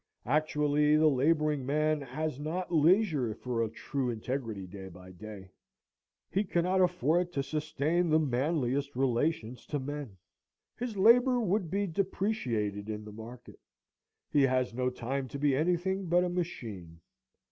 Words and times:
Actually, 0.25 0.97
the 0.97 1.05
laboring 1.07 1.63
man 1.63 2.01
has 2.01 2.39
not 2.39 2.73
leisure 2.73 3.35
for 3.35 3.61
a 3.61 3.69
true 3.69 4.09
integrity 4.09 4.65
day 4.65 4.89
by 4.89 5.11
day; 5.11 5.51
he 6.31 6.43
cannot 6.43 6.81
afford 6.81 7.31
to 7.31 7.43
sustain 7.43 8.09
the 8.09 8.17
manliest 8.17 8.95
relations 8.95 9.63
to 9.67 9.77
men; 9.79 10.17
his 10.75 10.97
labor 10.97 11.39
would 11.39 11.69
be 11.69 11.85
depreciated 11.85 12.89
in 12.89 13.05
the 13.05 13.11
market. 13.11 13.59
He 14.31 14.41
has 14.41 14.73
no 14.73 14.89
time 14.89 15.27
to 15.27 15.37
be 15.37 15.55
anything 15.55 16.07
but 16.07 16.23
a 16.23 16.29
machine. 16.29 17.01